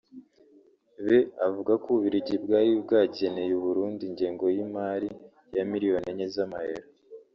[1.05, 5.09] be avuga ko u Bubiligi bwari bwageneye u Burundi ingengo y’imari
[5.55, 6.87] ya miliyoni enye z’amayero